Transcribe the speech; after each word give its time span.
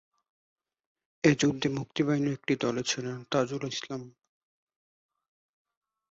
এই 1.23 1.35
যুদ্ধে 1.41 1.67
মুক্তিবাহিনীর 1.77 2.35
একটি 2.37 2.53
দলে 2.55 2.83
ছিলেন 2.83 3.17
তাজুল 3.31 3.63
ইসলাম। 3.67 4.01